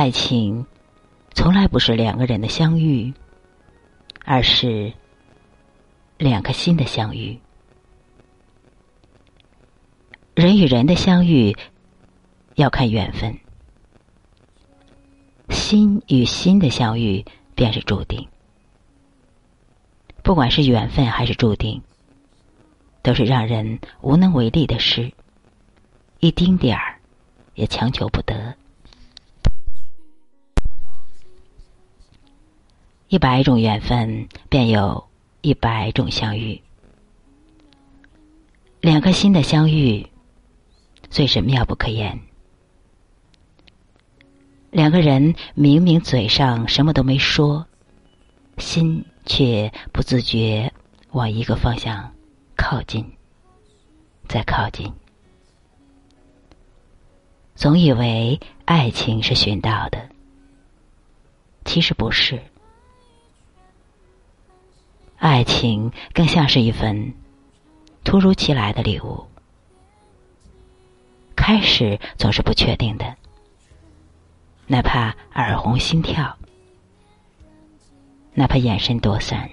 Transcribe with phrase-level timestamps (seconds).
[0.00, 0.64] 爱情
[1.34, 3.12] 从来不是两个人的相遇，
[4.24, 4.90] 而是
[6.16, 7.38] 两颗心的相遇。
[10.34, 11.54] 人与人的相遇
[12.54, 13.38] 要看缘分，
[15.50, 17.22] 心与心的相遇
[17.54, 18.26] 便是注定。
[20.22, 21.82] 不管是缘分还是注定，
[23.02, 25.12] 都是让人无能为力的事，
[26.20, 26.98] 一丁点儿
[27.52, 28.56] 也强求不得。
[33.10, 35.08] 一百种缘分，便有
[35.40, 36.62] 一百种相遇。
[38.80, 40.06] 两颗心的相遇，
[41.10, 42.20] 最是妙不可言。
[44.70, 47.66] 两个人明明嘴上什么都没说，
[48.58, 50.72] 心却不自觉
[51.10, 52.14] 往一个方向
[52.56, 53.04] 靠近，
[54.28, 54.88] 再靠近。
[57.56, 60.08] 总以为爱情是寻到的，
[61.64, 62.40] 其实不是。
[65.20, 67.12] 爱情更像是一份
[68.02, 69.22] 突如其来的礼物，
[71.36, 73.14] 开始总是不确定的，
[74.66, 76.34] 哪怕耳红心跳，
[78.32, 79.46] 哪怕眼神躲闪，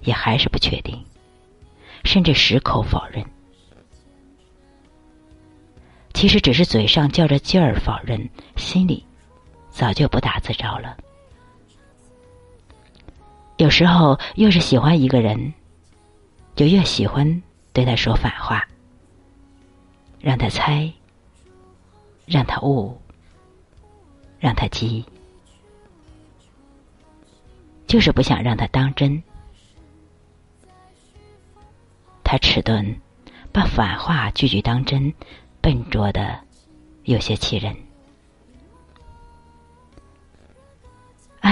[0.00, 1.00] 也还是不确定，
[2.02, 3.24] 甚至矢口否认。
[6.12, 9.06] 其实只是嘴上较着劲儿否认，心里
[9.70, 10.96] 早就不打自招了。
[13.56, 15.54] 有时候，越是喜欢一个人，
[16.56, 18.66] 就越喜欢对他说反话，
[20.20, 20.92] 让他猜，
[22.26, 23.00] 让他悟，
[24.40, 25.04] 让他急，
[27.86, 29.22] 就是不想让他当真。
[32.24, 33.00] 他迟钝，
[33.52, 35.14] 把反话句句当真，
[35.60, 36.40] 笨拙的
[37.04, 37.76] 有些气人。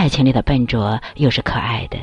[0.02, 1.96] 爱情里的笨拙又是可爱的，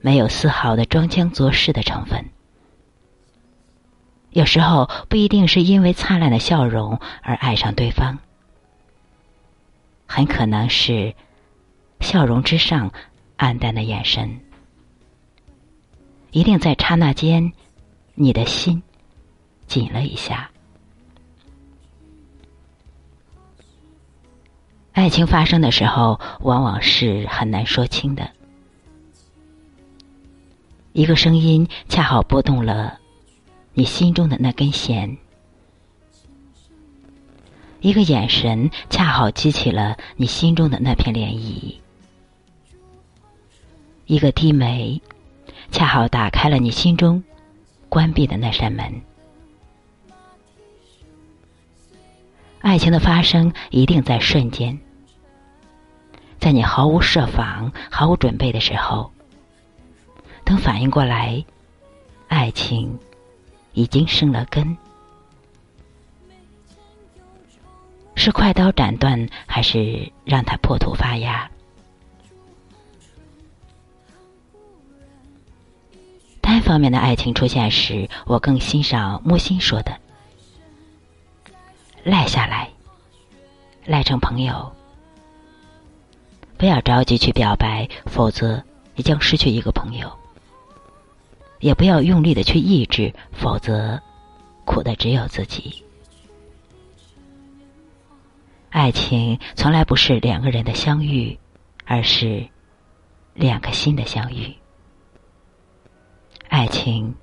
[0.00, 2.24] 没有丝毫的装腔作势的成分。
[4.30, 8.18] 有时候不一定是因为灿烂的笑容而爱上对方，
[10.06, 11.14] 很可能是
[12.00, 12.90] 笑容之上
[13.36, 14.40] 暗淡的眼神。
[16.30, 17.52] 一定在刹那间，
[18.14, 18.82] 你的心
[19.66, 20.51] 紧了一下。
[24.92, 28.30] 爱情发生的时候，往往是很难说清的。
[30.92, 32.98] 一个声音恰好拨动了
[33.72, 35.16] 你心中的那根弦，
[37.80, 41.74] 一个眼神恰好激起了你心中的那片涟漪，
[44.04, 45.00] 一个低眉
[45.70, 47.24] 恰好打开了你心中
[47.88, 48.92] 关闭的那扇门。
[52.62, 54.78] 爱情的发生一定在瞬间，
[56.38, 59.10] 在你毫无设防、毫无准备的时候，
[60.44, 61.44] 等反应过来，
[62.28, 62.98] 爱情
[63.72, 64.76] 已经生了根。
[68.14, 71.50] 是快刀斩断，还是让它破土发芽？
[76.40, 80.01] 单方面的爱情出现时，我更欣赏木心说的。
[82.04, 82.68] 赖下来，
[83.86, 84.72] 赖成朋友，
[86.58, 88.62] 不要着急去表白，否则
[88.96, 90.08] 你将失去一个朋友；
[91.60, 94.02] 也不要用力的去抑制，否则
[94.64, 95.84] 苦的只有自己。
[98.70, 101.38] 爱情从来不是两个人的相遇，
[101.84, 102.48] 而是
[103.32, 104.56] 两个心的相遇。
[106.48, 107.14] 爱情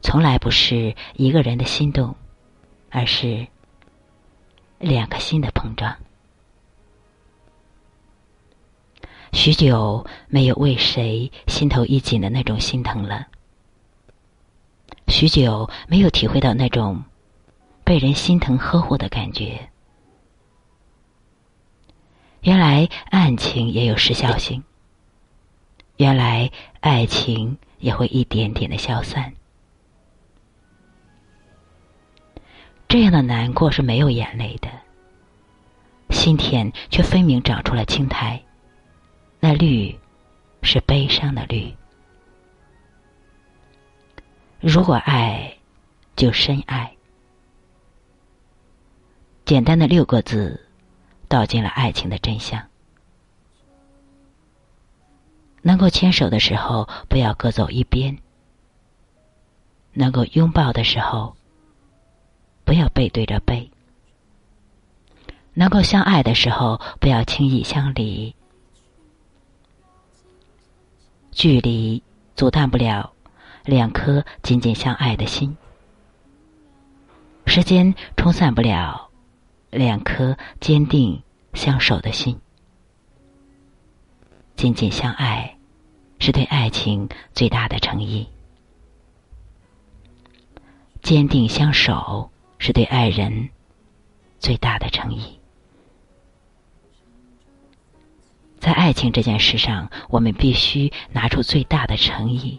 [0.00, 2.16] 从来不是一个人的心动。
[2.94, 3.44] 而是
[4.78, 5.96] 两个心的碰撞。
[9.32, 13.26] 许久没有为谁心头一紧的那种心疼了，
[15.08, 17.02] 许久没有体会到那种
[17.82, 19.68] 被人心疼呵护的感觉。
[22.42, 24.62] 原来爱情也有时效性，
[25.96, 26.48] 原来
[26.78, 29.34] 爱情也会一点点的消散。
[32.88, 34.68] 这样的难过是没有眼泪的，
[36.10, 38.40] 心田却分明长出了青苔，
[39.40, 39.98] 那绿
[40.62, 41.74] 是悲伤的绿。
[44.60, 45.56] 如果爱，
[46.14, 46.94] 就深爱。
[49.44, 50.68] 简单的六个字，
[51.28, 52.62] 道尽了爱情的真相。
[55.62, 58.16] 能够牵手的时候，不要各走一边；
[59.92, 61.34] 能够拥抱的时候。
[62.64, 63.70] 不要背对着背，
[65.52, 68.34] 能够相爱的时候，不要轻易相离。
[71.30, 72.02] 距离
[72.36, 73.12] 阻断不了
[73.64, 75.56] 两颗紧紧相爱的心，
[77.44, 79.10] 时间冲散不了
[79.70, 81.22] 两颗坚定
[81.52, 82.40] 相守的心。
[84.56, 85.58] 紧紧相爱，
[86.20, 88.26] 是对爱情最大的诚意；
[91.02, 92.30] 坚定相守，
[92.64, 93.50] 是对爱人
[94.38, 95.38] 最大的诚意。
[98.58, 102.58] 在爱情这件事上，我们必须拿出最大的诚意，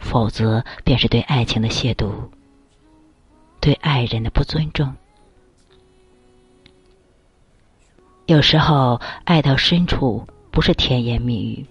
[0.00, 2.10] 否则便是对爱情的亵渎，
[3.60, 4.92] 对爱人的不尊重。
[8.26, 11.64] 有时候，爱到深处，不是甜言蜜语，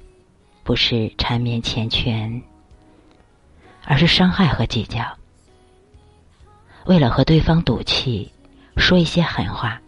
[0.64, 2.42] 不是缠绵缱绻，
[3.84, 5.18] 而是伤害和计较。
[6.86, 8.32] 为了和对方赌气，
[8.78, 9.82] 说一些狠话。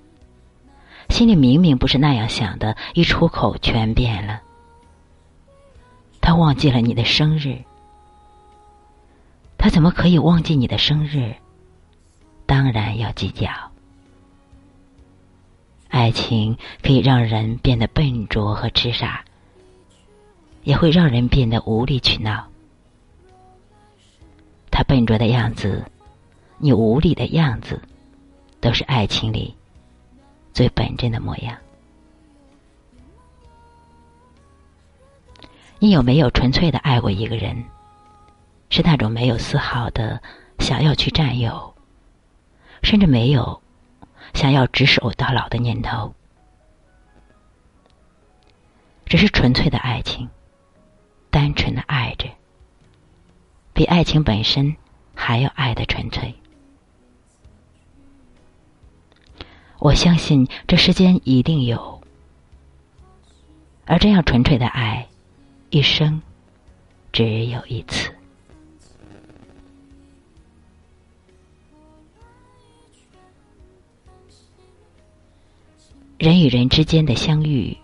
[1.10, 4.42] 心里明明不是那样想的，一出口全变了。
[6.22, 7.58] 他忘记了你的生日，
[9.58, 11.36] 他怎么可以忘记你的生日？
[12.46, 13.50] 当然要计较。
[15.90, 19.24] 爱情可以让人变得笨拙和痴傻，
[20.64, 22.48] 也会让人变得无理取闹。
[24.72, 25.86] 他笨拙的样子，
[26.64, 27.82] 你无理的样子，
[28.62, 29.54] 都是爱情里。
[30.54, 31.58] 最本真的模样。
[35.78, 37.66] 你有没有纯粹的爱过一个人？
[38.70, 40.24] 是那种没有丝毫的
[40.60, 41.76] 想要去占有，
[42.82, 43.62] 甚至没有
[44.34, 46.16] 想要执手到老的念头，
[49.06, 50.30] 只是纯粹的爱情，
[51.30, 52.30] 单纯的爱着，
[53.74, 54.74] 比爱情本身
[55.14, 56.34] 还要爱的纯粹。
[59.84, 62.02] 我相信这世间一定有，
[63.84, 65.06] 而这样纯粹的爱，
[65.72, 66.22] 一生
[67.12, 68.10] 只有一次。
[76.18, 77.78] 人与人之间的相遇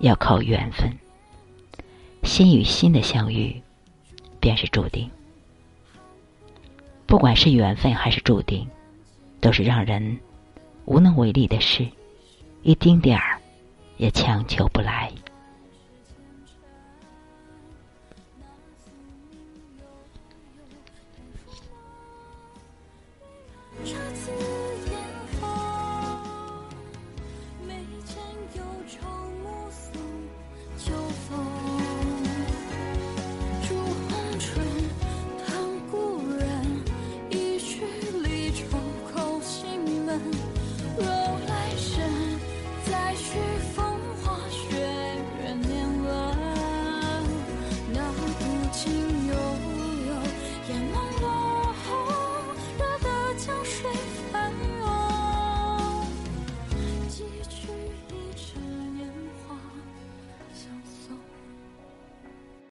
[0.00, 0.94] 要靠缘分，
[2.22, 3.58] 心与心的相遇
[4.38, 5.10] 便是注定。
[7.06, 8.68] 不管是缘分还是注定，
[9.40, 10.20] 都是让人。
[10.86, 11.86] 无能为力的事，
[12.62, 13.38] 一丁点儿
[13.98, 15.12] 也强求不来。